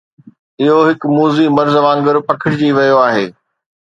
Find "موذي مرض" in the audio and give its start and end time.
1.15-1.75